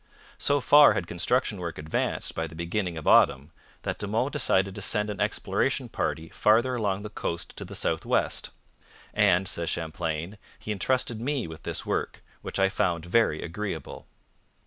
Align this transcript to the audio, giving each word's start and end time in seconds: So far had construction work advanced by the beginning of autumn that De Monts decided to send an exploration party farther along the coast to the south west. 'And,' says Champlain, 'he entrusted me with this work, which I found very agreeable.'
So 0.39 0.61
far 0.61 0.93
had 0.95 1.05
construction 1.05 1.59
work 1.59 1.77
advanced 1.77 2.33
by 2.33 2.47
the 2.47 2.55
beginning 2.55 2.97
of 2.97 3.05
autumn 3.07 3.51
that 3.83 3.99
De 3.99 4.07
Monts 4.07 4.33
decided 4.33 4.73
to 4.73 4.81
send 4.81 5.11
an 5.11 5.21
exploration 5.21 5.89
party 5.89 6.29
farther 6.29 6.73
along 6.73 7.01
the 7.01 7.09
coast 7.11 7.55
to 7.57 7.65
the 7.65 7.75
south 7.75 8.03
west. 8.03 8.49
'And,' 9.13 9.47
says 9.47 9.69
Champlain, 9.69 10.39
'he 10.57 10.71
entrusted 10.71 11.21
me 11.21 11.45
with 11.45 11.61
this 11.61 11.85
work, 11.85 12.23
which 12.41 12.57
I 12.57 12.67
found 12.67 13.05
very 13.05 13.43
agreeable.' 13.43 14.07